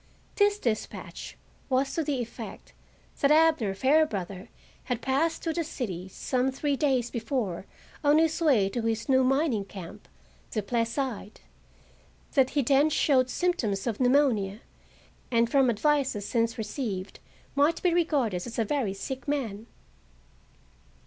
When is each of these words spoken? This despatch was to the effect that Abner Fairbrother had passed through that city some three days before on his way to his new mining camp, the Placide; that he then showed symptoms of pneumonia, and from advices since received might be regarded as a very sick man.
This 0.37 0.57
despatch 0.57 1.37
was 1.69 1.93
to 1.93 2.03
the 2.03 2.21
effect 2.23 2.73
that 3.19 3.29
Abner 3.29 3.75
Fairbrother 3.75 4.49
had 4.85 4.99
passed 4.99 5.43
through 5.43 5.53
that 5.53 5.67
city 5.67 6.07
some 6.07 6.49
three 6.51 6.75
days 6.75 7.11
before 7.11 7.67
on 8.03 8.17
his 8.17 8.41
way 8.41 8.67
to 8.69 8.81
his 8.81 9.07
new 9.07 9.23
mining 9.23 9.63
camp, 9.63 10.07
the 10.49 10.63
Placide; 10.63 11.41
that 12.33 12.49
he 12.57 12.63
then 12.63 12.89
showed 12.89 13.29
symptoms 13.29 13.85
of 13.85 13.99
pneumonia, 13.99 14.61
and 15.29 15.51
from 15.51 15.69
advices 15.69 16.25
since 16.27 16.57
received 16.57 17.19
might 17.53 17.79
be 17.83 17.93
regarded 17.93 18.37
as 18.47 18.57
a 18.57 18.65
very 18.65 18.95
sick 18.95 19.27
man. 19.27 19.67